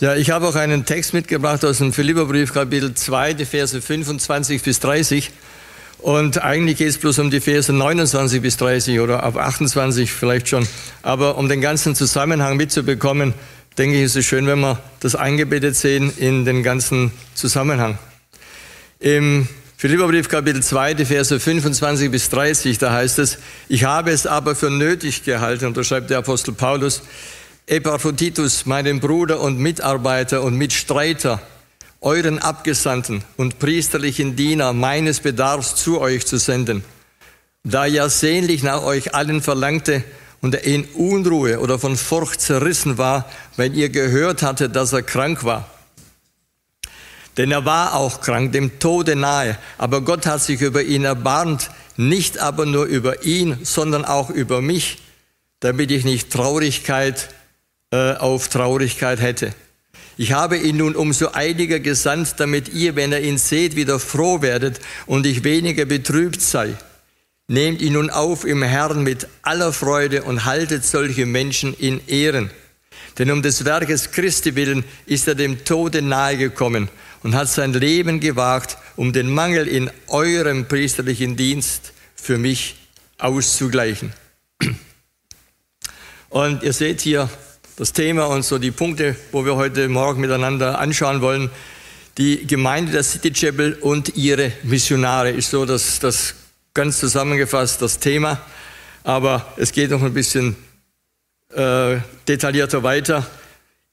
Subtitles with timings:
[0.00, 4.62] Ja, ich habe auch einen Text mitgebracht aus dem Philipperbrief, Kapitel 2, die Verse 25
[4.62, 5.32] bis 30.
[5.98, 10.48] Und eigentlich geht es bloß um die Verse 29 bis 30 oder ab 28 vielleicht
[10.50, 10.68] schon.
[11.02, 13.34] Aber um den ganzen Zusammenhang mitzubekommen,
[13.76, 17.98] denke ich, ist es schön, wenn wir das eingebettet sehen in den ganzen Zusammenhang.
[19.00, 24.28] Im Philipperbrief Kapitel 2, die Verse 25 bis 30, da heißt es, ich habe es
[24.28, 27.02] aber für nötig gehalten, und da schreibt der Apostel Paulus,
[27.68, 31.38] Epaphroditus, meinen Bruder und Mitarbeiter und Mitstreiter,
[32.00, 36.82] euren Abgesandten und priesterlichen Diener meines Bedarfs zu euch zu senden,
[37.64, 40.02] da er sehnlich nach euch allen verlangte
[40.40, 45.02] und er in Unruhe oder von Furcht zerrissen war, wenn ihr gehört hatte, dass er
[45.02, 45.68] krank war.
[47.36, 51.70] Denn er war auch krank, dem Tode nahe, aber Gott hat sich über ihn erbarmt,
[51.98, 55.02] nicht aber nur über ihn, sondern auch über mich,
[55.60, 57.28] damit ich nicht Traurigkeit
[57.90, 59.54] äh, auf Traurigkeit hätte.
[60.16, 64.42] Ich habe ihn nun umso eiliger gesandt, damit ihr, wenn ihr ihn seht, wieder froh
[64.42, 66.74] werdet und ich weniger betrübt sei.
[67.46, 72.50] Nehmt ihn nun auf im Herrn mit aller Freude und haltet solche Menschen in Ehren.
[73.16, 76.88] Denn um des Werkes Christi willen ist er dem Tode nahegekommen
[77.22, 82.76] und hat sein Leben gewagt, um den Mangel in eurem priesterlichen Dienst für mich
[83.18, 84.12] auszugleichen.
[86.28, 87.30] Und ihr seht hier,
[87.78, 91.48] das Thema und so die Punkte, wo wir heute Morgen miteinander anschauen wollen.
[92.18, 96.34] Die Gemeinde der City Chapel und ihre Missionare ist so das, das
[96.74, 98.40] ganz zusammengefasst das Thema.
[99.04, 100.56] Aber es geht noch ein bisschen
[101.54, 103.24] äh, detaillierter weiter.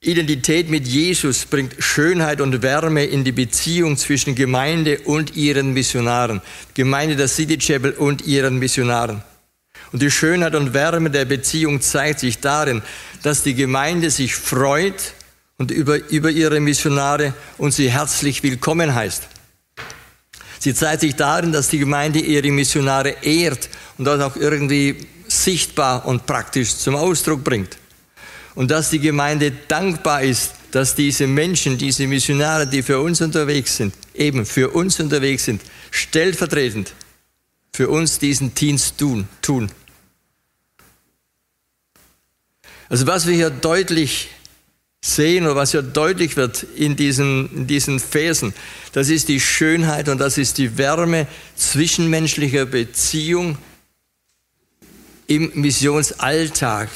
[0.00, 6.42] Identität mit Jesus bringt Schönheit und Wärme in die Beziehung zwischen Gemeinde und ihren Missionaren.
[6.74, 9.22] Gemeinde der City Chapel und ihren Missionaren.
[9.92, 12.82] Und die Schönheit und Wärme der Beziehung zeigt sich darin,
[13.22, 15.14] dass die Gemeinde sich freut
[15.58, 19.22] und über, über ihre Missionare und sie herzlich willkommen heißt.
[20.58, 26.06] Sie zeigt sich darin, dass die Gemeinde ihre Missionare ehrt und das auch irgendwie sichtbar
[26.06, 27.76] und praktisch zum Ausdruck bringt.
[28.54, 33.76] Und dass die Gemeinde dankbar ist, dass diese Menschen, diese Missionare, die für uns unterwegs
[33.76, 36.92] sind, eben für uns unterwegs sind, stellvertretend
[37.76, 39.28] für uns diesen Dienst tun.
[39.42, 39.70] tun.
[42.88, 44.30] Also was wir hier deutlich
[45.02, 48.54] sehen oder was hier deutlich wird in diesen, in diesen Versen,
[48.92, 53.58] das ist die Schönheit und das ist die Wärme zwischenmenschlicher Beziehung
[55.26, 56.88] im Missionsalltag.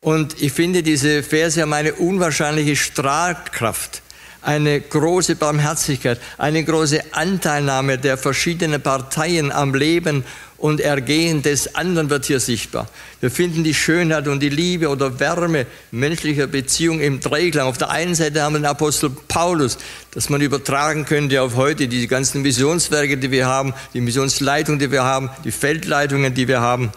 [0.00, 4.02] Und ich finde, diese Verse haben eine unwahrscheinliche Strahlkraft
[4.44, 10.24] eine große Barmherzigkeit, eine große Anteilnahme der verschiedenen Parteien am Leben
[10.58, 12.88] und Ergehen des anderen wird hier sichtbar.
[13.20, 17.66] Wir finden die Schönheit und die Liebe oder Wärme menschlicher Beziehung im Dreiklang.
[17.66, 19.78] Auf der einen Seite haben wir den Apostel Paulus,
[20.12, 24.90] das man übertragen könnte auf heute, die ganzen Missionswerke, die wir haben, die Missionsleitung, die
[24.90, 26.92] wir haben, die Feldleitungen, die wir haben.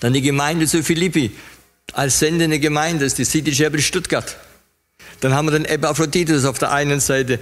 [0.00, 1.32] Dann die Gemeinde zu Philippi
[1.92, 4.36] als sendende Gemeinde, das ist die City Chapel Stuttgart.
[5.20, 7.40] Dann haben wir den Epaphroditus auf der einen Seite,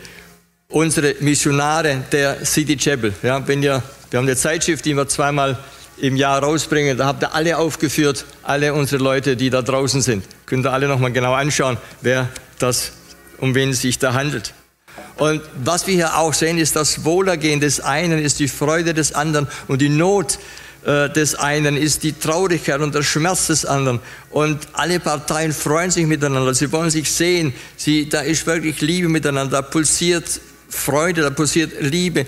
[0.69, 3.13] unsere Missionare der City Chapel.
[3.23, 5.59] Ja, wenn ihr, wir haben eine Zeitschrift, die wir zweimal
[5.99, 10.25] im Jahr rausbringen, da habt ihr alle aufgeführt, alle unsere Leute, die da draußen sind.
[10.47, 12.29] Könnt ihr alle nochmal genau anschauen, wer
[12.59, 12.93] das,
[13.39, 14.53] um wen es sich da handelt.
[15.17, 19.15] Und was wir hier auch sehen, ist das Wohlergehen des einen, ist die Freude des
[19.15, 20.39] anderen und die Not
[20.87, 23.99] äh, des einen ist die Traurigkeit und der Schmerz des anderen.
[24.31, 29.09] Und alle Parteien freuen sich miteinander, sie wollen sich sehen, sie, da ist wirklich Liebe
[29.09, 32.25] miteinander, da pulsiert Freude, da pulsiert Liebe.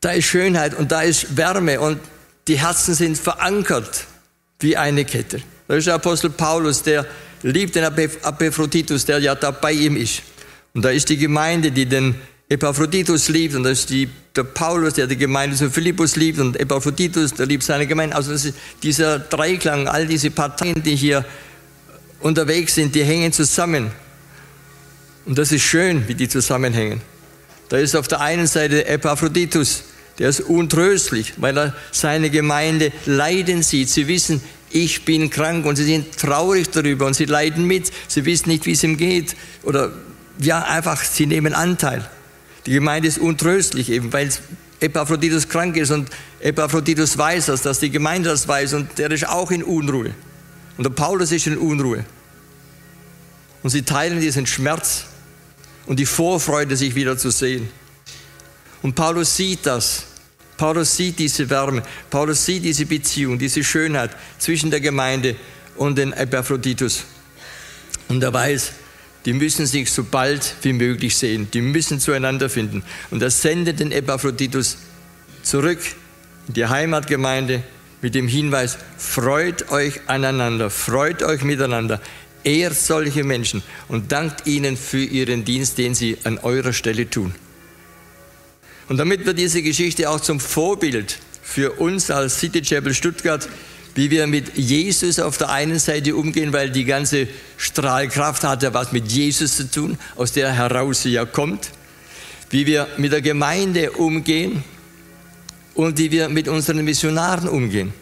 [0.00, 2.00] Da ist Schönheit und da ist Wärme und
[2.46, 4.06] die Herzen sind verankert
[4.60, 5.42] wie eine Kette.
[5.66, 7.04] Da ist der Apostel Paulus, der
[7.42, 10.22] liebt den Epaphroditus, der ja da bei ihm ist.
[10.72, 12.14] Und da ist die Gemeinde, die den
[12.50, 16.58] Epaphroditus liebt und das ist die, der Paulus, der die Gemeinde zu Philippus liebt und
[16.58, 18.16] Epaphroditus, der liebt seine Gemeinde.
[18.16, 18.34] Also
[18.82, 21.26] dieser Dreiklang, all diese Parteien, die hier
[22.20, 23.90] unterwegs sind, die hängen zusammen.
[25.26, 27.02] Und das ist schön, wie die zusammenhängen.
[27.68, 29.84] Da ist auf der einen Seite Epaphroditus,
[30.18, 33.90] der ist untröstlich, weil er seine Gemeinde leiden sieht.
[33.90, 34.40] Sie wissen,
[34.70, 37.92] ich bin krank und sie sind traurig darüber und sie leiden mit.
[38.08, 39.36] Sie wissen nicht, wie es ihm geht.
[39.64, 39.92] Oder
[40.40, 42.08] ja, einfach, sie nehmen Anteil.
[42.68, 44.28] Die Gemeinde ist untröstlich eben, weil
[44.80, 46.10] Epaphroditus krank ist und
[46.40, 50.12] Epaphroditus weiß das, dass die Gemeinde das weiß und der ist auch in Unruhe.
[50.76, 52.04] Und der Paulus ist in Unruhe.
[53.62, 55.06] Und sie teilen diesen Schmerz
[55.86, 57.70] und die Vorfreude, sich wieder zu sehen.
[58.82, 60.04] Und Paulus sieht das.
[60.58, 61.82] Paulus sieht diese Wärme.
[62.10, 65.36] Paulus sieht diese Beziehung, diese Schönheit zwischen der Gemeinde
[65.76, 67.04] und den Epaphroditus.
[68.08, 68.72] Und er weiß,
[69.24, 71.48] die müssen sich so bald wie möglich sehen.
[71.52, 72.82] Die müssen zueinander finden.
[73.10, 74.78] Und er sendet den Epaphroditus
[75.42, 75.80] zurück
[76.46, 77.62] in die Heimatgemeinde
[78.00, 82.00] mit dem Hinweis, freut euch aneinander, freut euch miteinander,
[82.44, 87.34] ehrt solche Menschen und dankt ihnen für ihren Dienst, den sie an eurer Stelle tun.
[88.88, 93.48] Und damit wird diese Geschichte auch zum Vorbild für uns als City Chapel Stuttgart,
[93.98, 98.72] wie wir mit Jesus auf der einen Seite umgehen, weil die ganze Strahlkraft hat ja
[98.72, 101.70] was mit Jesus zu tun, aus der heraus sie ja kommt,
[102.50, 104.62] wie wir mit der Gemeinde umgehen
[105.74, 107.92] und wie wir mit unseren Missionaren umgehen.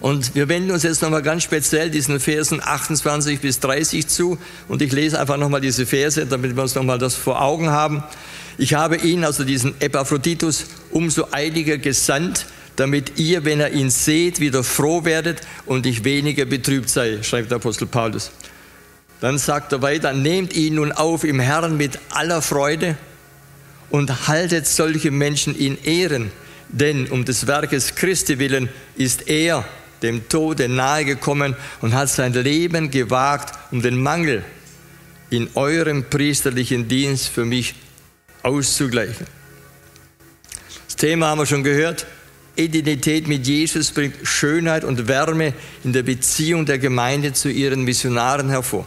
[0.00, 4.38] Und wir wenden uns jetzt nochmal ganz speziell diesen Versen 28 bis 30 zu.
[4.66, 8.02] Und ich lese einfach nochmal diese Verse, damit wir uns nochmal das vor Augen haben.
[8.58, 12.46] Ich habe ihn, also diesen Epaphroditus, umso eiliger gesandt,
[12.78, 17.50] damit ihr, wenn ihr ihn seht, wieder froh werdet und ich weniger betrübt sei, schreibt
[17.50, 18.30] der Apostel Paulus.
[19.20, 22.96] Dann sagt er weiter, nehmt ihn nun auf im Herrn mit aller Freude
[23.90, 26.30] und haltet solche Menschen in Ehren,
[26.68, 29.64] denn um des Werkes Christi willen ist er
[30.02, 34.44] dem Tode nahegekommen und hat sein Leben gewagt, um den Mangel
[35.30, 37.74] in eurem priesterlichen Dienst für mich
[38.44, 39.26] auszugleichen.
[40.86, 42.06] Das Thema haben wir schon gehört.
[42.58, 48.48] Identität mit Jesus bringt Schönheit und Wärme in der Beziehung der Gemeinde zu ihren Missionaren
[48.48, 48.86] hervor.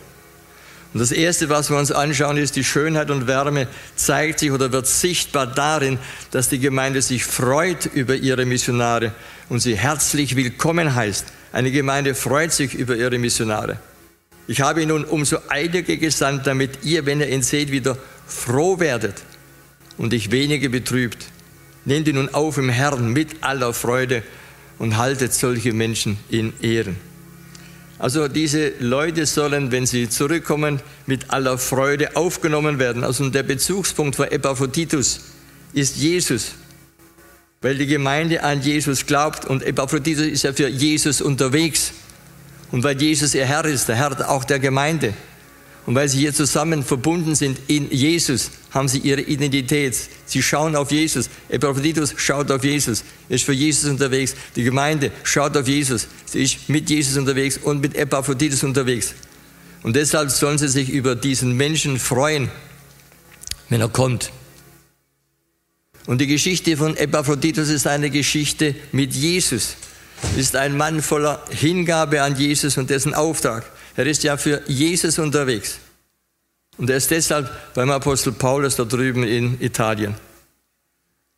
[0.94, 4.74] Und das Erste, was wir uns anschauen, ist, die Schönheit und Wärme zeigt sich oder
[4.74, 6.00] wird sichtbar darin,
[6.32, 9.14] dass die Gemeinde sich freut über ihre Missionare
[9.48, 11.28] und sie herzlich willkommen heißt.
[11.54, 13.80] Eine Gemeinde freut sich über ihre Missionare.
[14.48, 17.98] Ich habe ihn nun umso eiliger gesandt, damit ihr, wenn ihr ihn seht, wieder
[18.28, 19.16] froh werdet
[19.98, 21.26] und ich weniger betrübt.
[21.86, 24.24] Nehmt ihn nun auf im Herrn mit aller Freude
[24.78, 26.96] und haltet solche Menschen in Ehren.
[28.02, 33.04] Also diese Leute sollen, wenn sie zurückkommen, mit aller Freude aufgenommen werden.
[33.04, 35.22] Also der Bezugspunkt für Epaphroditus
[35.74, 36.54] ist Jesus,
[37.62, 41.94] weil die Gemeinde an Jesus glaubt und Epaphroditus ist ja für Jesus unterwegs.
[42.72, 45.14] Und weil Jesus ihr Herr ist, der Herr auch der Gemeinde.
[45.86, 49.98] Und weil sie hier zusammen verbunden sind in Jesus, haben sie ihre Identität.
[50.26, 51.30] Sie schauen auf Jesus.
[51.50, 54.36] Epaphroditus schaut auf Jesus, ist für Jesus unterwegs.
[54.56, 56.08] Die Gemeinde schaut auf Jesus.
[56.26, 59.16] Sie ist mit Jesus unterwegs und mit Epaphroditus unterwegs.
[59.84, 62.52] Und deshalb sollen sie sich über diesen Menschen freuen,
[63.70, 64.32] wenn er kommt.
[66.06, 69.76] Und die Geschichte von Epaphroditus ist eine Geschichte mit Jesus.
[70.38, 73.66] Ist ein Mann voller Hingabe an Jesus und dessen Auftrag.
[73.96, 75.80] Er ist ja für Jesus unterwegs.
[76.78, 80.16] Und er ist deshalb beim Apostel Paulus da drüben in Italien.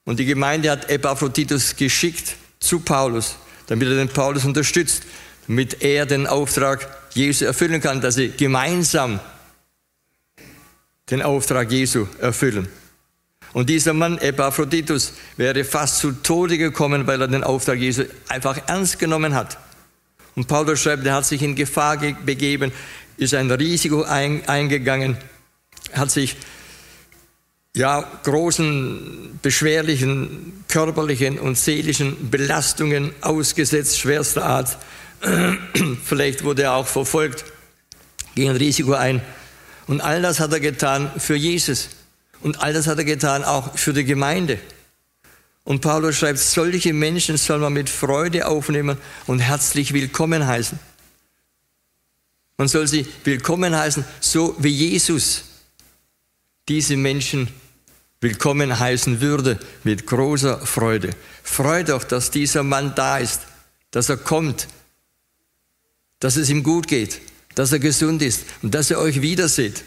[0.05, 3.35] Und die Gemeinde hat Epaphroditus geschickt zu Paulus,
[3.67, 5.03] damit er den Paulus unterstützt,
[5.47, 9.19] damit er den Auftrag Jesu erfüllen kann, dass sie gemeinsam
[11.09, 12.67] den Auftrag Jesu erfüllen.
[13.53, 18.59] Und dieser Mann, Epaphroditus, wäre fast zu Tode gekommen, weil er den Auftrag Jesu einfach
[18.67, 19.57] ernst genommen hat.
[20.35, 22.71] Und Paulus schreibt, er hat sich in Gefahr begeben,
[23.17, 25.17] ist ein Risiko eingegangen,
[25.93, 26.35] hat sich
[27.75, 34.77] ja, großen, beschwerlichen körperlichen und seelischen Belastungen ausgesetzt, schwerster Art.
[36.03, 37.45] Vielleicht wurde er auch verfolgt,
[38.35, 39.21] ging ein Risiko ein.
[39.87, 41.89] Und all das hat er getan für Jesus.
[42.43, 44.59] Und all das hat er getan auch für die Gemeinde.
[45.63, 48.97] Und Paulus schreibt, solche Menschen soll man mit Freude aufnehmen
[49.27, 50.77] und herzlich willkommen heißen.
[52.57, 55.45] Man soll sie willkommen heißen, so wie Jesus
[56.67, 57.47] diese Menschen
[58.19, 61.11] willkommen heißen würde, mit großer Freude.
[61.43, 63.39] Freut doch, dass dieser Mann da ist,
[63.91, 64.67] dass er kommt,
[66.19, 67.21] dass es ihm gut geht,
[67.55, 69.83] dass er gesund ist und dass er euch wiederseht.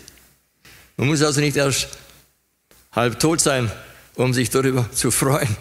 [0.97, 1.89] Man muss also nicht erst
[2.97, 3.71] halb tot sein,
[4.15, 5.57] um sich darüber zu freuen,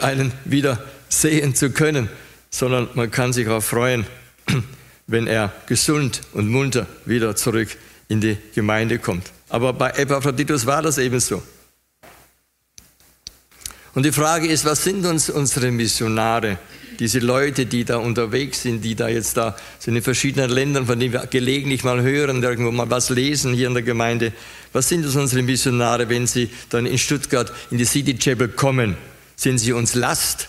[0.00, 2.08] einen wieder sehen zu können,
[2.50, 4.04] sondern man kann sich auch freuen,
[5.06, 7.68] wenn er gesund und munter wieder zurück
[8.08, 9.32] in die Gemeinde kommt.
[9.48, 11.42] Aber bei Epaphroditus war das eben so.
[13.94, 16.58] Und die Frage ist, was sind uns unsere Missionare?
[16.98, 20.98] Diese Leute, die da unterwegs sind, die da jetzt da sind in verschiedenen Ländern, von
[20.98, 24.32] denen wir gelegentlich mal hören, irgendwo mal was lesen hier in der Gemeinde.
[24.72, 28.96] Was sind das unsere Missionare, wenn sie dann in Stuttgart in die City Chapel kommen?
[29.36, 30.48] Sind sie uns Last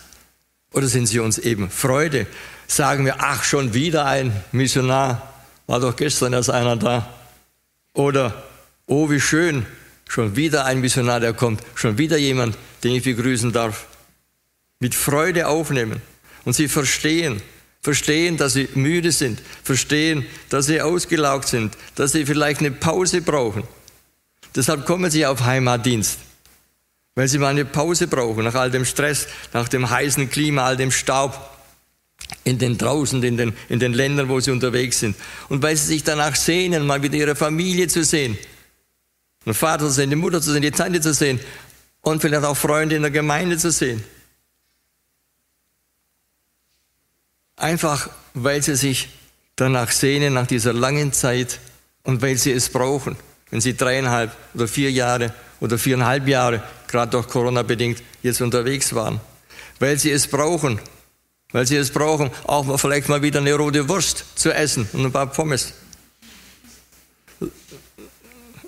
[0.72, 2.26] oder sind sie uns eben Freude?
[2.66, 5.34] Sagen wir, ach, schon wieder ein Missionar,
[5.66, 7.12] war doch gestern erst einer da.
[7.94, 8.44] Oder,
[8.86, 9.66] oh, wie schön,
[10.08, 13.86] schon wieder ein Missionar, der kommt, schon wieder jemand, den ich begrüßen darf.
[14.80, 16.02] Mit Freude aufnehmen
[16.44, 17.42] und sie verstehen,
[17.80, 23.20] verstehen, dass sie müde sind, verstehen, dass sie ausgelaugt sind, dass sie vielleicht eine Pause
[23.20, 23.64] brauchen.
[24.54, 26.18] Deshalb kommen sie auf Heimatdienst,
[27.14, 30.76] weil sie mal eine Pause brauchen nach all dem Stress, nach dem heißen Klima, all
[30.76, 31.50] dem Staub
[32.44, 35.16] in den draußen, in den, in den Ländern, wo sie unterwegs sind.
[35.48, 38.38] Und weil sie sich danach sehnen, mal wieder ihre Familie zu sehen,
[39.44, 41.40] den Vater zu sehen, die Mutter zu sehen, die Tante zu sehen
[42.00, 44.02] und vielleicht auch Freunde in der Gemeinde zu sehen.
[47.56, 49.08] Einfach weil sie sich
[49.56, 51.60] danach sehnen, nach dieser langen Zeit
[52.02, 53.16] und weil sie es brauchen.
[53.50, 58.94] Wenn sie dreieinhalb oder vier Jahre oder viereinhalb Jahre, gerade durch Corona bedingt, jetzt unterwegs
[58.94, 59.20] waren.
[59.78, 60.80] Weil sie es brauchen.
[61.52, 65.04] Weil sie es brauchen, auch mal vielleicht mal wieder eine rote Wurst zu essen und
[65.04, 65.72] ein paar Pommes.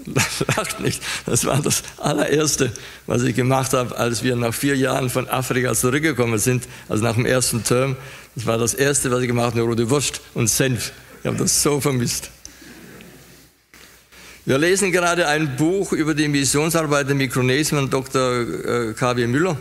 [0.56, 1.02] Lacht nicht.
[1.26, 2.72] Das war das allererste,
[3.06, 7.14] was ich gemacht habe, als wir nach vier Jahren von Afrika zurückgekommen sind, also nach
[7.14, 7.96] dem ersten Term.
[8.34, 10.92] Das war das erste, was ich gemacht habe, eine rote Wurst und Senf.
[11.20, 12.30] Ich habe das so vermisst.
[14.44, 18.42] Wir lesen gerade ein Buch über die Missionsarbeit in Mikronesien von Dr.
[18.42, 19.26] Äh, K.W.
[19.26, 19.56] Müller.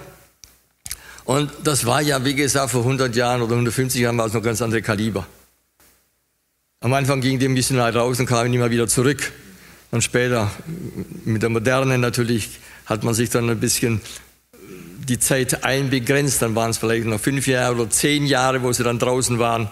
[1.23, 4.43] Und das war ja, wie gesagt, vor 100 Jahren oder 150 Jahren war es noch
[4.43, 5.25] ganz andere Kaliber.
[6.81, 9.31] Am Anfang gingen die Missionare raus und kamen immer wieder zurück.
[9.91, 10.51] Und später,
[11.23, 14.01] mit der Moderne natürlich, hat man sich dann ein bisschen
[15.07, 16.41] die Zeit einbegrenzt.
[16.41, 19.69] Dann waren es vielleicht noch fünf Jahre oder zehn Jahre, wo sie dann draußen waren.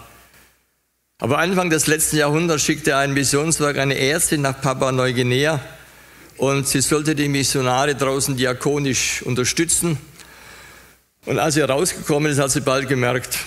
[1.18, 5.60] Aber Anfang des letzten Jahrhunderts schickte ein Missionswerk eine Ärztin nach Papua-Neuguinea
[6.36, 9.96] und sie sollte die Missionare draußen diakonisch unterstützen.
[11.24, 13.38] Und als sie rausgekommen ist, hat sie bald gemerkt,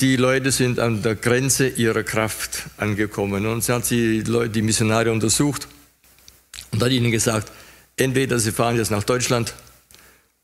[0.00, 3.46] die Leute sind an der Grenze ihrer Kraft angekommen.
[3.46, 5.68] Und sie hat die, Leute, die Missionare untersucht
[6.70, 7.50] und hat ihnen gesagt,
[7.96, 9.54] entweder sie fahren jetzt nach Deutschland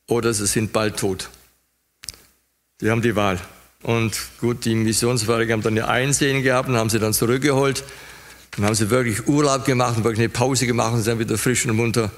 [0.09, 1.31] oder sie sind bald tot.
[2.81, 3.41] Sie haben die Wahl.
[3.83, 7.85] Und gut, die Missionsfahrer haben dann ihr Einsehen gehabt und haben sie dann zurückgeholt.
[8.53, 11.77] Dann haben sie wirklich Urlaub gemacht, wirklich eine Pause gemacht und sind wieder frisch und
[11.77, 12.11] munter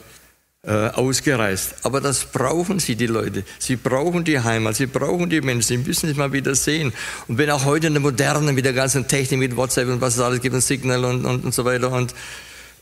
[0.73, 1.75] ausgereist.
[1.85, 3.45] Aber das brauchen sie, die Leute.
[3.59, 6.93] Sie brauchen die Heimat, sie brauchen die Menschen, sie müssen sich mal wieder sehen.
[7.29, 10.17] Und wenn auch heute in der Modernen mit der ganzen Technik, mit WhatsApp und was
[10.17, 12.15] es alles gibt, und Signal und, und, und so weiter und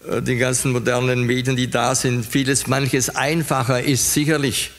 [0.08, 4.70] äh, den ganzen modernen Medien, die da sind, vieles, manches einfacher ist, sicherlich,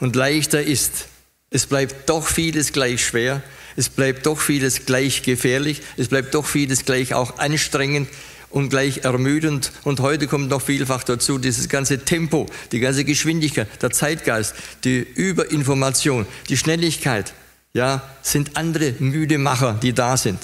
[0.00, 1.06] und leichter ist.
[1.50, 3.42] Es bleibt doch vieles gleich schwer,
[3.76, 8.08] es bleibt doch vieles gleich gefährlich, es bleibt doch vieles gleich auch anstrengend,
[8.56, 9.70] und gleich ermüdend.
[9.84, 15.00] Und heute kommt noch vielfach dazu dieses ganze Tempo, die ganze Geschwindigkeit, der Zeitgeist, die
[15.00, 17.34] Überinformation, die Schnelligkeit.
[17.74, 20.38] Ja, sind andere müde Macher, die da sind.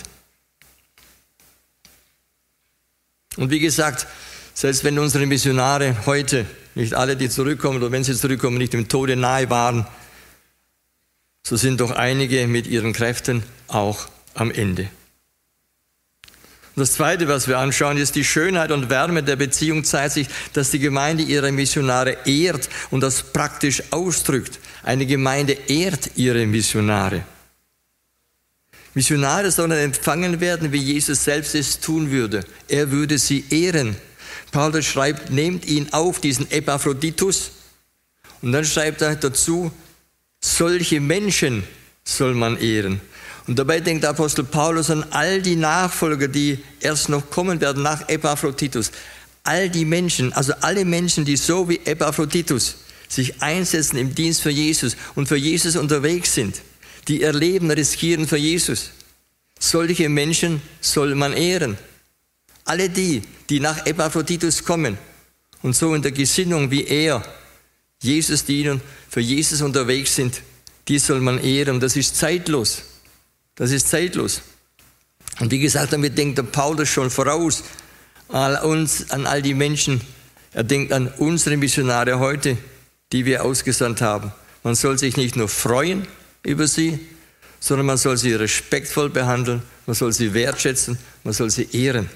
[3.38, 4.06] Und wie gesagt,
[4.52, 8.88] selbst wenn unsere Missionare heute, nicht alle, die zurückkommen, oder wenn sie zurückkommen, nicht dem
[8.88, 9.86] Tode nahe waren,
[11.42, 14.90] so sind doch einige mit ihren Kräften auch am Ende.
[16.74, 20.28] Und das Zweite, was wir anschauen, ist die Schönheit und Wärme der Beziehung zeigt sich,
[20.54, 24.58] dass die Gemeinde ihre Missionare ehrt und das praktisch ausdrückt.
[24.82, 27.24] Eine Gemeinde ehrt ihre Missionare.
[28.94, 32.44] Missionare sollen empfangen werden, wie Jesus selbst es tun würde.
[32.68, 33.96] Er würde sie ehren.
[34.50, 37.52] Paulus schreibt, nehmt ihn auf, diesen Epaphroditus.
[38.40, 39.70] Und dann schreibt er dazu,
[40.40, 41.64] solche Menschen
[42.04, 43.00] soll man ehren.
[43.46, 48.08] Und dabei denkt Apostel Paulus an all die Nachfolger, die erst noch kommen werden nach
[48.08, 48.92] Epaphroditus.
[49.42, 52.76] All die Menschen, also alle Menschen, die so wie Epaphroditus
[53.08, 56.62] sich einsetzen im Dienst für Jesus und für Jesus unterwegs sind,
[57.08, 58.90] die ihr Leben riskieren für Jesus.
[59.58, 61.76] Solche Menschen soll man ehren.
[62.64, 64.96] Alle die, die nach Epaphroditus kommen
[65.62, 67.22] und so in der Gesinnung wie er
[68.00, 70.40] Jesus dienen, für Jesus unterwegs sind,
[70.88, 71.80] die soll man ehren.
[71.80, 72.82] Das ist zeitlos.
[73.54, 74.42] Das ist zeitlos.
[75.40, 77.64] Und wie gesagt, damit denkt der Paulus schon voraus
[78.28, 80.00] an uns, an all die Menschen.
[80.52, 82.56] Er denkt an unsere Missionare heute,
[83.12, 84.32] die wir ausgesandt haben.
[84.62, 86.06] Man soll sich nicht nur freuen
[86.42, 86.98] über sie,
[87.60, 92.08] sondern man soll sie respektvoll behandeln, man soll sie wertschätzen, man soll sie ehren.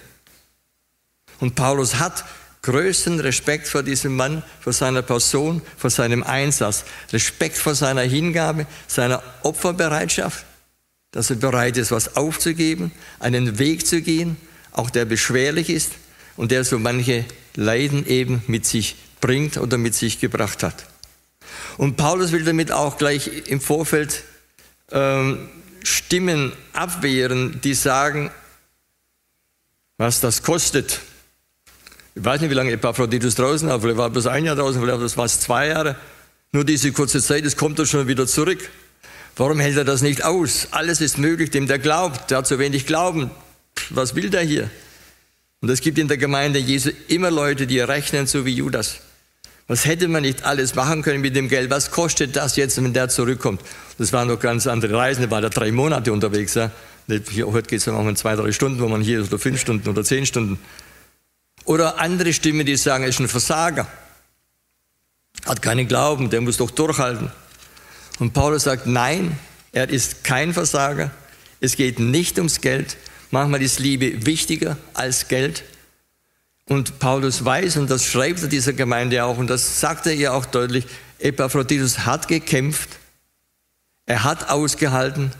[1.38, 2.25] Und Paulus hat
[2.62, 8.66] größten Respekt vor diesem Mann, vor seiner Person, vor seinem Einsatz, Respekt vor seiner Hingabe,
[8.88, 10.45] seiner Opferbereitschaft
[11.16, 14.37] dass er bereit ist, was aufzugeben, einen Weg zu gehen,
[14.73, 15.92] auch der beschwerlich ist
[16.37, 20.85] und der so manche Leiden eben mit sich bringt oder mit sich gebracht hat.
[21.78, 24.25] Und Paulus will damit auch gleich im Vorfeld
[24.92, 25.49] ähm,
[25.82, 28.30] Stimmen abwehren, die sagen,
[29.96, 31.00] was das kostet.
[32.14, 35.16] Ich weiß nicht, wie lange Epaphroditus draußen war, vielleicht war bloß ein Jahr draußen, vielleicht
[35.16, 35.96] war es zwei Jahre.
[36.52, 38.68] Nur diese kurze Zeit, es kommt er schon wieder zurück.
[39.37, 40.69] Warum hält er das nicht aus?
[40.71, 42.31] Alles ist möglich, dem der glaubt.
[42.31, 43.31] Der hat zu wenig Glauben.
[43.90, 44.71] Was will der hier?
[45.61, 49.00] Und es gibt in der Gemeinde Jesu immer Leute, die rechnen, so wie Judas.
[49.69, 51.71] Was hätte man nicht alles machen können mit dem Geld?
[51.71, 53.61] Was kostet das jetzt, wenn der zurückkommt?
[53.99, 56.55] Das waren noch ganz andere Reisen, da war da drei Monate unterwegs.
[56.55, 56.71] Ja?
[57.31, 59.88] Hier, heute geht es um zwei, drei Stunden, wo man hier ist, oder fünf Stunden
[59.88, 60.59] oder zehn Stunden.
[61.64, 63.87] Oder andere Stimmen, die sagen, er ist ein Versager.
[65.45, 67.31] Hat keinen Glauben, der muss doch durchhalten.
[68.18, 69.38] Und Paulus sagt, nein,
[69.73, 71.11] er ist kein Versager.
[71.61, 72.96] Es geht nicht ums Geld.
[73.30, 75.64] Manchmal ist Liebe wichtiger als Geld.
[76.68, 80.35] Und Paulus weiß, und das schreibt er dieser Gemeinde auch, und das sagt er ihr
[80.35, 80.87] auch deutlich,
[81.18, 82.90] Epaphroditus hat gekämpft,
[84.04, 85.32] er hat ausgehalten,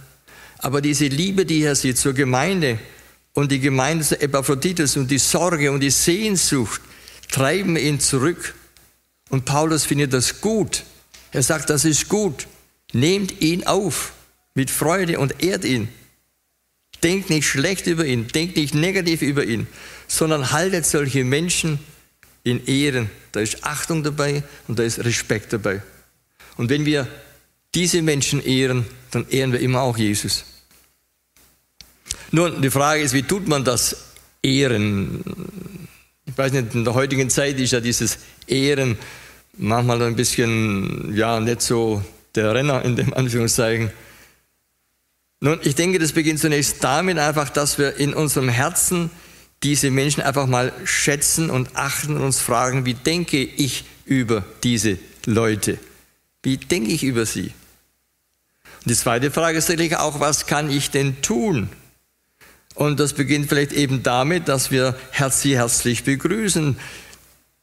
[0.59, 2.79] aber diese Liebe, die er sieht zur Gemeinde
[3.35, 6.81] und die Gemeinde zu Epaphroditus und die Sorge und die Sehnsucht
[7.31, 8.55] treiben ihn zurück.
[9.29, 10.85] Und Paulus findet das gut.
[11.33, 12.47] Er sagt, das ist gut.
[12.97, 14.15] Nehmt ihn auf
[14.55, 15.91] mit Freude und ehrt ihn.
[17.03, 19.67] Denkt nicht schlecht über ihn, denkt nicht negativ über ihn,
[20.09, 21.79] sondern haltet solche Menschen
[22.43, 23.11] in Ehren.
[23.33, 25.83] Da ist Achtung dabei und da ist Respekt dabei.
[26.57, 27.07] Und wenn wir
[27.75, 30.47] diese Menschen ehren, dann ehren wir immer auch Jesus.
[32.31, 35.23] Nun, die Frage ist, wie tut man das Ehren?
[36.25, 38.97] Ich weiß nicht, in der heutigen Zeit ist ja dieses Ehren
[39.53, 42.03] manchmal ein bisschen, ja, nicht so
[42.37, 43.91] der Renner in dem Anführungszeichen.
[45.41, 49.11] Nun, ich denke, das beginnt zunächst damit einfach, dass wir in unserem Herzen
[49.63, 54.99] diese Menschen einfach mal schätzen und achten und uns fragen, wie denke ich über diese
[55.25, 55.79] Leute?
[56.43, 57.53] Wie denke ich über sie?
[58.63, 61.69] Und die zweite Frage ist natürlich auch, was kann ich denn tun?
[62.75, 64.95] Und das beginnt vielleicht eben damit, dass wir
[65.31, 66.77] sie herzlich begrüßen,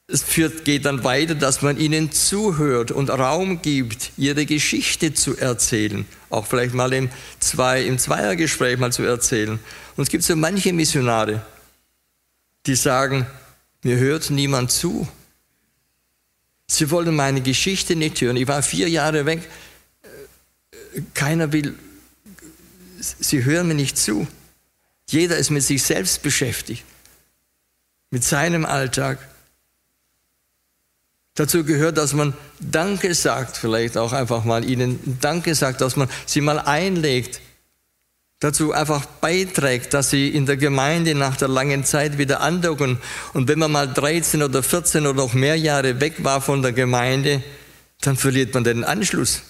[0.07, 5.37] es führt, geht dann weiter, dass man ihnen zuhört und Raum gibt, ihre Geschichte zu
[5.37, 6.05] erzählen.
[6.29, 9.59] Auch vielleicht mal im, Zwei, im Zweiergespräch mal zu erzählen.
[9.95, 11.45] Und es gibt so manche Missionare,
[12.65, 13.25] die sagen,
[13.81, 15.07] mir hört niemand zu.
[16.67, 18.37] Sie wollen meine Geschichte nicht hören.
[18.37, 19.49] Ich war vier Jahre weg.
[21.13, 21.75] Keiner will,
[22.99, 24.27] sie hören mir nicht zu.
[25.09, 26.83] Jeder ist mit sich selbst beschäftigt,
[28.09, 29.19] mit seinem Alltag.
[31.35, 36.07] Dazu gehört, dass man Danke sagt, vielleicht auch einfach mal ihnen Danke sagt, dass man
[36.27, 37.41] sie mal einlegt.
[38.39, 42.99] Dazu einfach beiträgt, dass sie in der Gemeinde nach der langen Zeit wieder andocken.
[43.33, 46.73] Und wenn man mal 13 oder 14 oder noch mehr Jahre weg war von der
[46.73, 47.41] Gemeinde,
[48.01, 49.41] dann verliert man den Anschluss.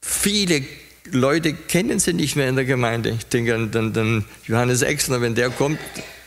[0.00, 0.64] Viele
[1.10, 3.10] Leute kennen sie nicht mehr in der Gemeinde.
[3.10, 5.80] Ich denke an den, Johannes Exner, wenn der kommt,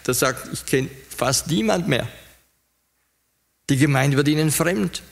[0.05, 2.07] der sagt, ich kenne fast niemand mehr.
[3.69, 5.03] Die Gemeinde wird ihnen fremd.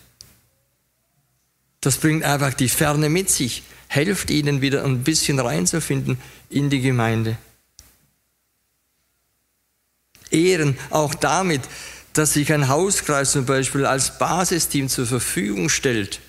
[1.79, 6.17] Das bringt einfach die Ferne mit sich, hilft ihnen wieder ein bisschen reinzufinden
[6.49, 7.37] in die Gemeinde.
[10.29, 11.61] Ehren auch damit,
[12.13, 16.19] dass sich ein Hauskreis zum Beispiel als Basisteam zur Verfügung stellt.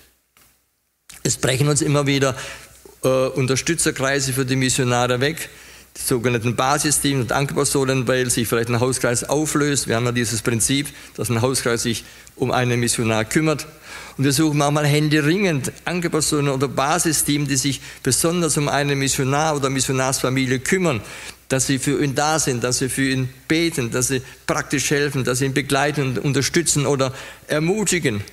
[1.23, 2.35] Es brechen uns immer wieder
[3.03, 5.49] äh, Unterstützerkreise für die Missionare weg
[5.95, 9.87] die sogenannten Basisteams und Ankerpersonen, weil sich vielleicht ein Hauskreis auflöst.
[9.87, 12.03] Wir haben ja dieses Prinzip, dass ein Hauskreis sich
[12.35, 13.67] um einen Missionar kümmert.
[14.17, 19.69] Und wir suchen manchmal händeringend Ankerpersonen oder Basisteams, die sich besonders um einen Missionar oder
[19.69, 21.01] Missionarsfamilie kümmern,
[21.47, 25.23] dass sie für ihn da sind, dass sie für ihn beten, dass sie praktisch helfen,
[25.23, 27.13] dass sie ihn begleiten und unterstützen oder
[27.47, 28.23] ermutigen.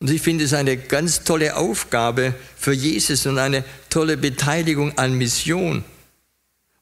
[0.00, 5.14] Und ich finde es eine ganz tolle Aufgabe für Jesus und eine tolle Beteiligung an
[5.14, 5.84] Mission.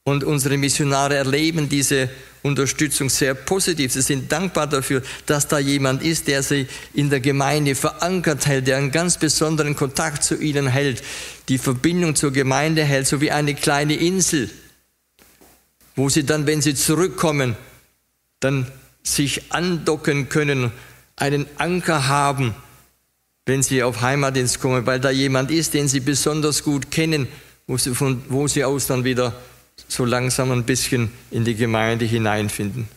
[0.05, 2.11] Und unsere Missionare erleben diese
[2.42, 3.92] Unterstützung sehr positiv.
[3.92, 8.68] Sie sind dankbar dafür, dass da jemand ist, der sie in der Gemeinde verankert hält,
[8.68, 11.02] der einen ganz besonderen Kontakt zu ihnen hält,
[11.48, 14.50] die Verbindung zur Gemeinde hält, so wie eine kleine Insel,
[15.96, 17.57] wo sie dann, wenn sie zurückkommen,
[18.40, 18.70] dann
[19.02, 20.70] sich andocken können,
[21.16, 22.55] einen Anker haben
[23.46, 27.28] wenn sie auf Heimatdienst kommen, weil da jemand ist, den sie besonders gut kennen,
[27.66, 29.35] wo sie, von wo sie aus dann wieder
[29.88, 32.88] so langsam ein bisschen in die Gemeinde hineinfinden.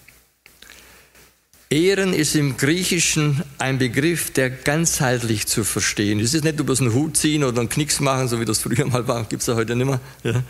[1.70, 6.30] Ehren ist im Griechischen ein Begriff, der ganzheitlich zu verstehen ist.
[6.30, 8.88] Es ist nicht bloß einen Hut ziehen oder einen Knicks machen, so wie das früher
[8.88, 10.02] mal war, gibt es ja heute nicht mehr.
[10.24, 10.44] Ja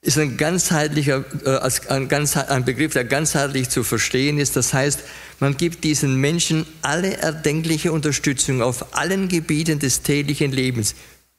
[0.00, 4.56] ist ein ganzheitlicher, äh, ein, Begriff, der ganzheitlich zu verstehen ist.
[4.56, 5.00] Das heißt,
[5.40, 10.94] man gibt diesen Menschen alle erdenkliche Unterstützung auf allen Gebieten des täglichen Lebens,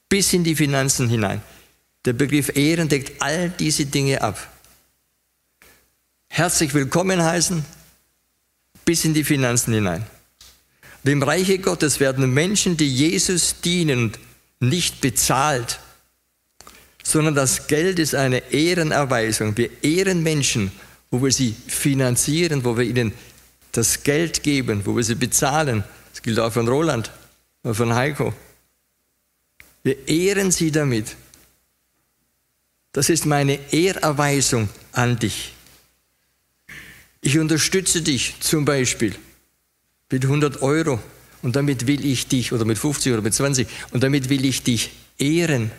[0.08, 1.40] bis in die Finanzen hinein.
[2.04, 4.38] Der Begriff Ehren deckt all diese Dinge ab.
[6.28, 7.64] Herzlich willkommen heißen,
[8.84, 10.06] bis in die Finanzen hinein.
[11.04, 14.12] Im Reiche Gottes werden Menschen, die Jesus dienen
[14.60, 15.80] nicht bezahlt,
[17.10, 19.56] sondern das Geld ist eine Ehrenerweisung.
[19.56, 20.72] Wir ehren Menschen,
[21.10, 23.12] wo wir sie finanzieren, wo wir ihnen
[23.72, 25.84] das Geld geben, wo wir sie bezahlen.
[26.12, 27.10] Das gilt auch von Roland
[27.64, 28.32] von Heiko.
[29.82, 31.16] Wir ehren sie damit.
[32.92, 35.54] Das ist meine Ehrerweisung an dich.
[37.20, 39.14] Ich unterstütze dich zum Beispiel
[40.10, 40.98] mit 100 Euro
[41.42, 44.62] und damit will ich dich, oder mit 50 oder mit 20, und damit will ich
[44.62, 45.70] dich ehren.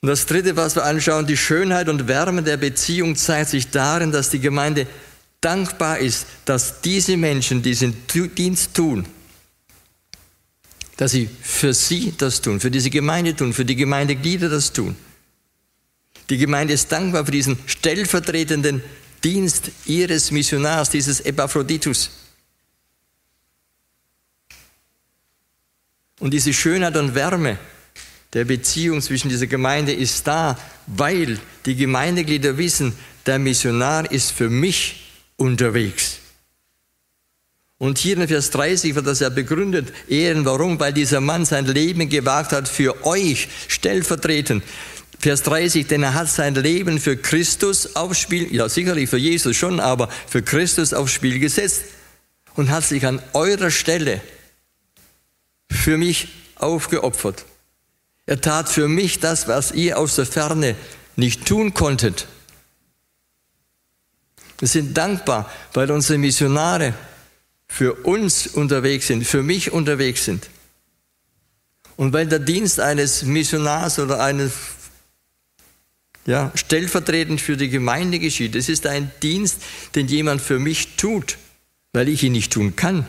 [0.00, 4.12] Und das Dritte, was wir anschauen, die Schönheit und Wärme der Beziehung zeigt sich darin,
[4.12, 4.86] dass die Gemeinde
[5.40, 7.96] dankbar ist, dass diese Menschen diesen
[8.36, 9.06] Dienst tun,
[10.96, 14.96] dass sie für sie das tun, für diese Gemeinde tun, für die Gemeindeglieder das tun.
[16.30, 18.82] Die Gemeinde ist dankbar für diesen stellvertretenden
[19.24, 22.10] Dienst ihres Missionars, dieses Epaphroditus.
[26.20, 27.58] Und diese Schönheit und Wärme
[28.34, 32.92] der Beziehung zwischen dieser Gemeinde ist da, weil die Gemeindeglieder wissen,
[33.26, 36.18] der Missionar ist für mich unterwegs.
[37.78, 39.92] Und hier in Vers 30 wird das ja begründet.
[40.08, 40.80] Ehren, warum?
[40.80, 44.64] Weil dieser Mann sein Leben gewagt hat für euch stellvertretend.
[45.20, 49.56] Vers 30, denn er hat sein Leben für Christus aufs Spiel, ja sicherlich für Jesus
[49.56, 51.84] schon, aber für Christus aufs Spiel gesetzt
[52.54, 54.20] und hat sich an eurer Stelle
[55.70, 57.44] für mich aufgeopfert.
[58.28, 60.76] Er tat für mich das, was ihr aus der Ferne
[61.16, 62.28] nicht tun konntet.
[64.58, 66.92] Wir sind dankbar, weil unsere Missionare
[67.68, 70.50] für uns unterwegs sind, für mich unterwegs sind.
[71.96, 74.52] Und weil der Dienst eines Missionars oder eines
[76.26, 78.54] ja, stellvertretend für die Gemeinde geschieht.
[78.56, 79.62] Es ist ein Dienst,
[79.94, 81.38] den jemand für mich tut,
[81.94, 83.06] weil ich ihn nicht tun kann.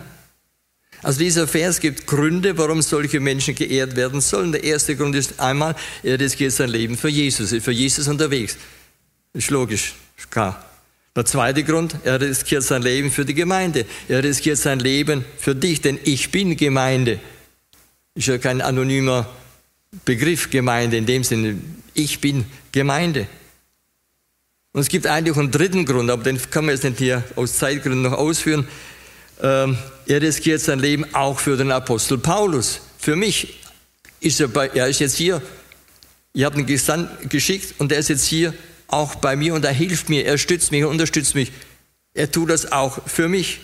[1.01, 4.51] Also dieser Vers gibt Gründe, warum solche Menschen geehrt werden sollen.
[4.51, 8.57] Der erste Grund ist einmal, er riskiert sein Leben für Jesus, ist für Jesus unterwegs.
[9.33, 10.65] Ist logisch, ist klar.
[11.15, 13.85] Der zweite Grund, er riskiert sein Leben für die Gemeinde.
[14.07, 17.19] Er riskiert sein Leben für dich, denn ich bin Gemeinde.
[18.15, 19.29] Ist ja kein anonymer
[20.05, 21.57] Begriff Gemeinde in dem Sinne.
[21.93, 23.27] Ich bin Gemeinde.
[24.71, 27.57] Und es gibt eigentlich einen dritten Grund, aber den kann man jetzt nicht hier aus
[27.57, 28.67] Zeitgründen noch ausführen.
[29.41, 32.81] Ähm, er riskiert sein Leben auch für den Apostel Paulus.
[32.97, 33.59] Für mich
[34.19, 35.41] ist er, bei, er ist jetzt hier.
[36.33, 38.53] Ihr habt ihn geschickt und er ist jetzt hier
[38.87, 41.51] auch bei mir und er hilft mir, er stützt mich, er unterstützt mich.
[42.13, 43.61] Er tut das auch für mich.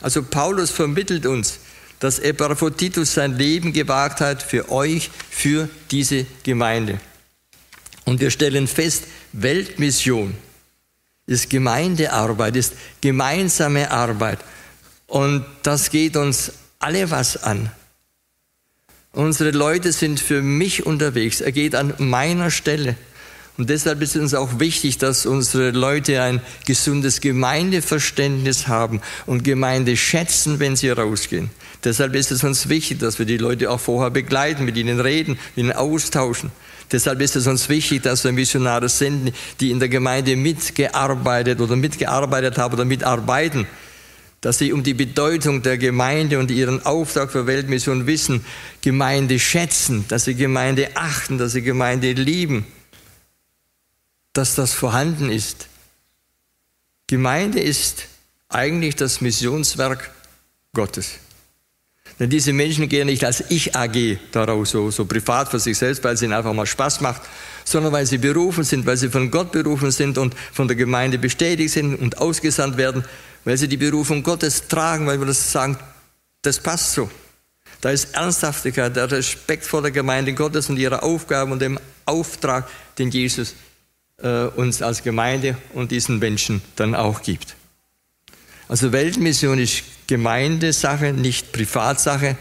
[0.00, 1.58] Also Paulus vermittelt uns,
[2.00, 7.00] dass Epaphroditus sein Leben gewagt hat für euch, für diese Gemeinde.
[8.04, 10.34] Und wir stellen fest, Weltmission
[11.26, 14.38] ist Gemeindearbeit, ist gemeinsame Arbeit.
[15.14, 16.50] Und das geht uns
[16.80, 17.70] alle was an.
[19.12, 21.40] Unsere Leute sind für mich unterwegs.
[21.40, 22.96] Er geht an meiner Stelle.
[23.56, 29.44] Und deshalb ist es uns auch wichtig, dass unsere Leute ein gesundes Gemeindeverständnis haben und
[29.44, 31.50] Gemeinde schätzen, wenn sie rausgehen.
[31.84, 35.38] Deshalb ist es uns wichtig, dass wir die Leute auch vorher begleiten, mit ihnen reden,
[35.54, 36.50] mit ihnen austauschen.
[36.90, 41.76] Deshalb ist es uns wichtig, dass wir Missionare senden, die in der Gemeinde mitgearbeitet oder
[41.76, 43.68] mitgearbeitet haben oder mitarbeiten,
[44.44, 48.44] dass sie um die Bedeutung der Gemeinde und ihren Auftrag für Weltmission wissen,
[48.82, 52.66] Gemeinde schätzen, dass sie Gemeinde achten, dass sie Gemeinde lieben,
[54.34, 55.68] dass das vorhanden ist.
[57.06, 58.04] Gemeinde ist
[58.50, 60.10] eigentlich das Missionswerk
[60.74, 61.12] Gottes.
[62.20, 66.16] Denn diese Menschen gehen nicht als Ich-AG daraus, so, so privat für sich selbst, weil
[66.16, 67.22] es ihnen einfach mal Spaß macht,
[67.64, 71.16] sondern weil sie berufen sind, weil sie von Gott berufen sind und von der Gemeinde
[71.16, 73.04] bestätigt sind und ausgesandt werden,
[73.44, 75.78] weil sie die Berufung Gottes tragen, weil wir das sagen,
[76.42, 77.10] das passt so.
[77.80, 82.68] Da ist Ernsthaftigkeit, der Respekt vor der Gemeinde Gottes und ihrer Aufgaben und dem Auftrag,
[82.98, 83.54] den Jesus
[84.22, 87.56] äh, uns als Gemeinde und diesen Menschen dann auch gibt.
[88.68, 92.36] Also Weltmission ist Gemeindesache, nicht Privatsache.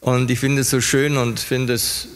[0.00, 2.08] Und ich finde es so schön und finde es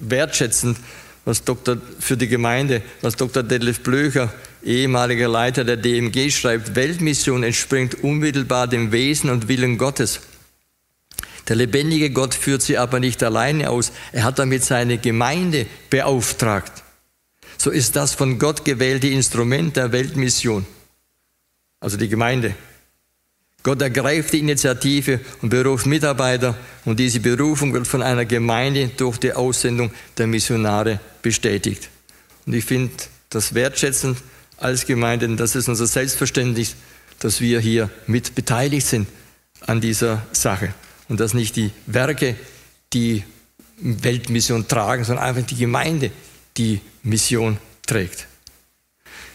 [0.00, 0.76] wertschätzend,
[1.24, 1.76] was Dr.
[2.00, 3.42] für die Gemeinde, was Dr.
[3.42, 4.32] Detlef Blöcher,
[4.62, 6.74] ehemaliger Leiter der DMG, schreibt.
[6.74, 10.20] Weltmission entspringt unmittelbar dem Wesen und Willen Gottes.
[11.48, 13.92] Der lebendige Gott führt sie aber nicht alleine aus.
[14.12, 16.82] Er hat damit seine Gemeinde beauftragt.
[17.58, 20.66] So ist das von Gott gewählte Instrument der Weltmission,
[21.80, 22.54] also die Gemeinde.
[23.62, 29.18] Gott ergreift die Initiative und beruft Mitarbeiter und diese Berufung wird von einer Gemeinde durch
[29.18, 31.88] die Aussendung der Missionare bestätigt.
[32.44, 32.92] Und ich finde
[33.30, 34.18] das wertschätzend
[34.56, 36.74] als Gemeinde, denn das ist unser Selbstverständnis,
[37.20, 39.06] dass wir hier mit beteiligt sind
[39.60, 40.74] an dieser Sache.
[41.08, 42.36] und dass nicht die Werke
[42.94, 43.22] die
[43.76, 46.10] Weltmission tragen, sondern einfach die Gemeinde
[46.56, 48.28] die Mission trägt.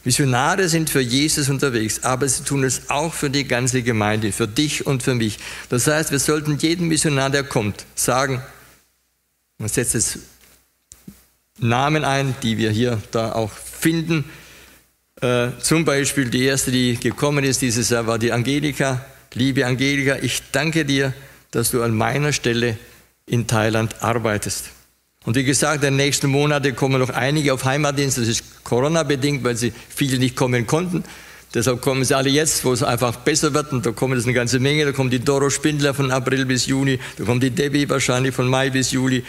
[0.07, 4.47] Missionare sind für Jesus unterwegs, aber sie tun es auch für die ganze Gemeinde, für
[4.47, 5.37] dich und für mich.
[5.67, 8.41] Das heißt, wir sollten jedem Missionar, der kommt, sagen,
[9.57, 10.19] man setzt jetzt
[11.59, 14.23] Namen ein, die wir hier da auch finden.
[15.19, 19.05] Äh, zum Beispiel die erste, die gekommen ist dieses Jahr, war die Angelika.
[19.33, 21.13] Liebe Angelika, ich danke dir,
[21.51, 22.77] dass du an meiner Stelle
[23.25, 24.69] in Thailand arbeitest.
[25.27, 28.17] Und wie gesagt, in den nächsten Monaten kommen noch einige auf Heimatdienst.
[28.17, 31.03] Das ist Corona-bedingt, weil sie viele nicht kommen konnten.
[31.53, 33.73] Deshalb kommen sie alle jetzt, wo es einfach besser wird.
[33.73, 34.85] Und da kommen es eine ganze Menge.
[34.85, 36.97] Da kommt die Doro Spindler von April bis Juni.
[37.17, 39.21] Da kommt die Debbie wahrscheinlich von Mai bis Juli.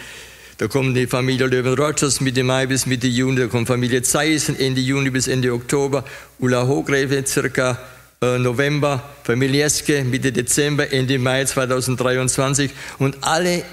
[0.57, 3.41] Da kommt die Familie Löwen Rogers Mitte Mai bis Mitte Juni.
[3.41, 6.05] Da kommt Familie Zeiss Ende Juni bis Ende Oktober.
[6.39, 7.77] Ulla Hogrefe circa
[8.21, 9.03] äh, November.
[9.25, 12.71] Familie Eske Mitte Dezember, Ende Mai 2023.
[12.99, 13.63] Und alle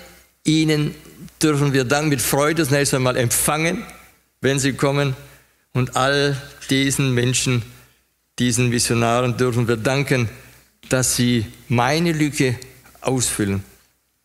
[0.42, 0.92] ihnen
[1.42, 3.85] dürfen wir dann mit Freude das nächste Mal empfangen,
[4.40, 5.16] wenn sie kommen.
[5.72, 7.62] Und all diesen Menschen,
[8.38, 10.29] diesen Missionaren dürfen wir danken,
[10.88, 12.59] dass sie meine Lücke
[13.01, 13.62] ausfüllen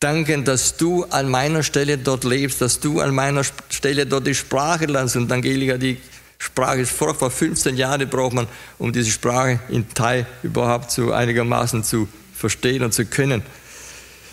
[0.02, 4.34] danken, dass du an meiner Stelle dort lebst, dass du an meiner Stelle dort die
[4.34, 5.16] Sprache lernst.
[5.16, 5.98] Und Angelika, die
[6.38, 8.48] Sprache ist vor, vor 15 Jahren braucht man,
[8.78, 13.42] um diese Sprache in Thai überhaupt so einigermaßen zu verstehen und zu können.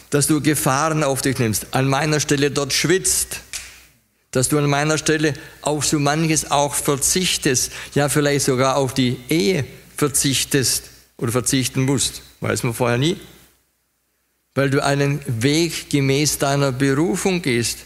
[0.10, 3.41] Dass du Gefahren auf dich nimmst, an meiner Stelle dort schwitzt,
[4.32, 9.17] dass du an meiner Stelle auf so manches auch verzichtest, ja vielleicht sogar auf die
[9.30, 10.84] Ehe verzichtest
[11.17, 12.22] oder verzichten musst.
[12.39, 13.17] Weiß man vorher nie.
[14.56, 17.80] Weil du einen Weg gemäß deiner Berufung gehst,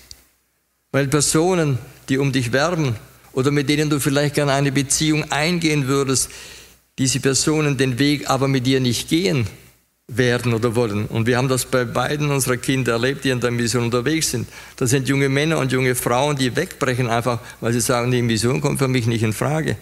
[0.92, 1.78] weil Personen,
[2.10, 2.96] die um dich werben
[3.34, 6.30] oder mit denen du vielleicht gerne eine Beziehung eingehen würdest,
[6.98, 9.48] diese Personen den Weg aber mit dir nicht gehen
[10.08, 11.06] werden oder wollen.
[11.06, 14.48] Und wir haben das bei beiden unserer Kinder erlebt, die in der Mission unterwegs sind.
[14.76, 18.62] Das sind junge Männer und junge Frauen, die wegbrechen einfach, weil sie sagen, die Mission
[18.62, 19.78] kommt für mich nicht in Frage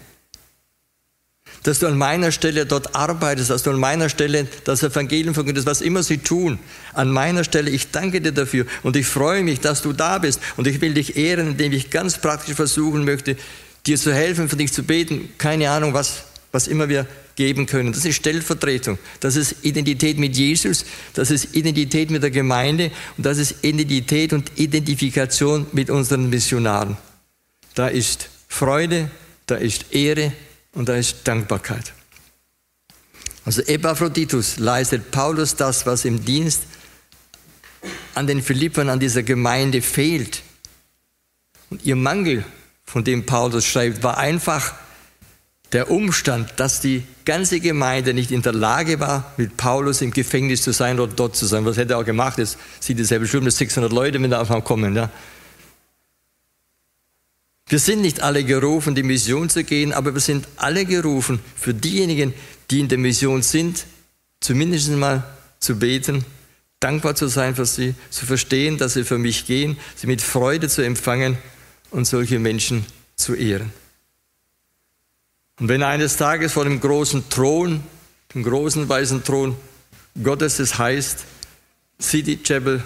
[1.64, 5.68] dass du an meiner Stelle dort arbeitest, dass du an meiner Stelle das Evangelium verkündest,
[5.68, 6.60] was immer sie tun.
[6.94, 10.42] An meiner Stelle, ich danke dir dafür und ich freue mich, dass du da bist
[10.58, 13.38] und ich will dich ehren, indem ich ganz praktisch versuchen möchte,
[13.86, 15.30] dir zu helfen, für dich zu beten.
[15.38, 17.06] Keine Ahnung, was, was immer wir
[17.42, 17.92] geben können.
[17.92, 19.00] Das ist Stellvertretung.
[19.20, 20.86] Das ist Identität mit Jesus.
[21.16, 26.98] Das ist Identität mit der Gemeinde und das ist Identität und Identifikation mit unseren Missionaren.
[27.74, 29.10] Da ist Freude,
[29.48, 30.34] da ist Ehre,
[30.74, 31.94] und da ist Dankbarkeit.
[33.44, 36.62] Also Epaphroditus leistet Paulus das, was im Dienst
[38.14, 40.44] an den Philippern, an dieser Gemeinde fehlt.
[41.70, 42.46] Und ihr Mangel,
[42.86, 44.76] von dem Paulus schreibt, war einfach
[45.72, 50.64] der Umstand, dass die ganze Gemeinde nicht in der Lage war, mit Paulus im Gefängnis
[50.64, 51.66] zu sein oder dort zu sein.
[51.66, 52.38] Was hätte er auch gemacht?
[52.38, 54.96] Jetzt sieht es ja bestimmt 600 Leute, wenn da auf kommen.
[54.96, 55.10] Ja?
[57.68, 61.74] Wir sind nicht alle gerufen, die Mission zu gehen, aber wir sind alle gerufen, für
[61.74, 62.34] diejenigen,
[62.70, 63.86] die in der Mission sind,
[64.42, 65.24] zumindest mal
[65.60, 66.26] zu beten,
[66.82, 70.68] dankbar zu sein für sie, zu verstehen, dass sie für mich gehen, sie mit Freude
[70.68, 71.38] zu empfangen
[71.92, 73.72] und solche Menschen zu ehren.
[75.62, 77.84] Und wenn eines Tages vor dem großen Thron,
[78.34, 79.56] dem großen weißen Thron
[80.24, 81.24] Gottes es heißt,
[82.02, 82.82] City Chapel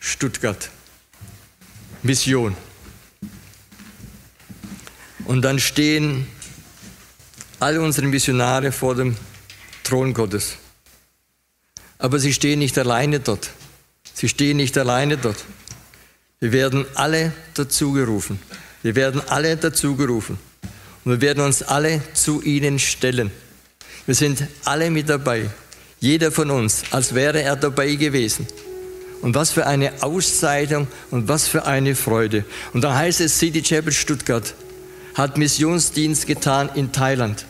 [0.00, 0.68] Stuttgart,
[2.02, 2.54] Mission.
[5.24, 6.26] Und dann stehen
[7.58, 9.16] alle unsere Missionare vor dem
[9.82, 10.58] Thron Gottes.
[11.96, 13.48] Aber sie stehen nicht alleine dort.
[14.12, 15.42] Sie stehen nicht alleine dort.
[16.38, 18.38] Wir werden alle dazugerufen.
[18.82, 20.38] Wir werden alle dazugerufen.
[21.04, 23.30] Und wir werden uns alle zu ihnen stellen.
[24.06, 25.50] Wir sind alle mit dabei.
[26.00, 28.46] Jeder von uns, als wäre er dabei gewesen.
[29.22, 32.44] Und was für eine Auszeichnung und was für eine Freude.
[32.74, 34.54] Und da heißt es City Chapel Stuttgart,
[35.14, 37.46] hat Missionsdienst getan in Thailand.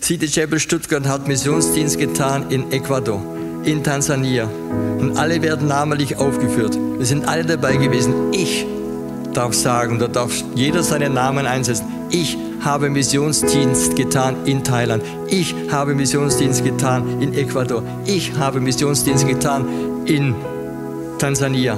[0.00, 3.22] City Chapel Stuttgart hat Missionsdienst getan in Ecuador,
[3.64, 4.44] in Tansania.
[4.98, 6.78] Und alle werden namentlich aufgeführt.
[6.96, 8.32] Wir sind alle dabei gewesen.
[8.32, 8.64] Ich
[9.34, 11.86] darf sagen, da darf jeder seinen Namen einsetzen.
[12.10, 15.02] Ich habe Missionsdienst getan in Thailand.
[15.28, 17.82] Ich habe Missionsdienst getan in Ecuador.
[18.06, 19.66] Ich habe Missionsdienst getan
[20.06, 20.34] in
[21.18, 21.76] Tansania.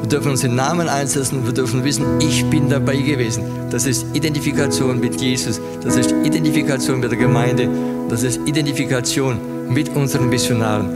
[0.00, 3.44] Wir dürfen uns den Namen einsetzen, wir dürfen wissen, ich bin dabei gewesen.
[3.70, 7.68] Das ist Identifikation mit Jesus, das ist Identifikation mit der Gemeinde,
[8.08, 10.88] das ist Identifikation mit unseren Missionaren.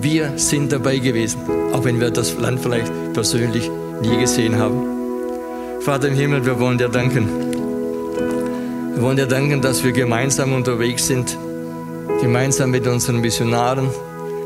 [0.00, 1.38] Wir sind dabei gewesen,
[1.72, 3.70] auch wenn wir das Land vielleicht persönlich
[4.02, 4.76] nie gesehen haben.
[5.80, 7.55] Vater im Himmel, wir wollen dir danken.
[8.96, 11.36] Wir wollen dir danken, dass wir gemeinsam unterwegs sind,
[12.22, 13.90] gemeinsam mit unseren Missionaren.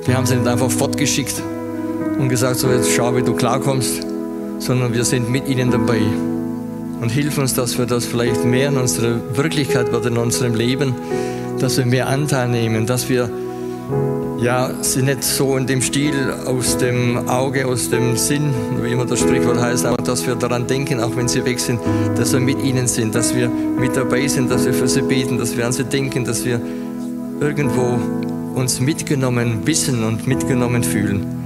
[0.05, 1.41] Wir haben sie nicht einfach fortgeschickt,
[2.19, 4.03] und gesagt, so jetzt schau, wie du klarkommst,
[4.59, 6.01] sondern wir sind mit ihnen dabei.
[7.01, 10.97] Und hilf uns, dass wir das vielleicht mehr in unserer Wirklichkeit wird, in unserem Leben,
[11.61, 13.31] dass wir mehr Anteil nehmen, dass wir
[14.43, 19.05] ja, sie nicht so in dem Stil aus dem Auge, aus dem Sinn, wie immer
[19.05, 21.81] das Sprichwort heißt, aber dass wir daran denken, auch wenn sie weg sind,
[22.17, 25.39] dass wir mit ihnen sind, dass wir mit dabei sind, dass wir für sie beten,
[25.39, 26.61] dass wir an sie denken, dass wir
[27.41, 27.99] irgendwo
[28.55, 31.40] uns mitgenommen wissen und mitgenommen fühlen.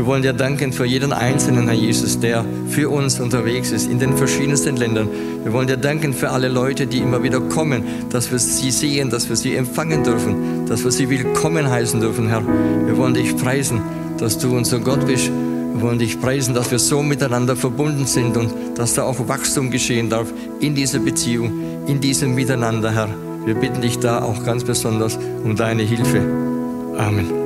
[0.00, 3.98] Wir wollen dir danken für jeden Einzelnen, Herr Jesus, der für uns unterwegs ist in
[3.98, 5.10] den verschiedensten Ländern.
[5.44, 9.10] Wir wollen dir danken für alle Leute, die immer wieder kommen, dass wir sie sehen,
[9.10, 12.42] dass wir sie empfangen dürfen, dass wir sie willkommen heißen dürfen, Herr.
[12.86, 13.82] Wir wollen dich preisen,
[14.16, 15.26] dass du unser Gott bist.
[15.26, 19.70] Wir wollen dich preisen, dass wir so miteinander verbunden sind und dass da auch Wachstum
[19.70, 21.52] geschehen darf in dieser Beziehung,
[21.86, 23.10] in diesem Miteinander, Herr.
[23.44, 26.22] Wir bitten dich da auch ganz besonders um deine Hilfe.
[26.96, 27.39] Amen.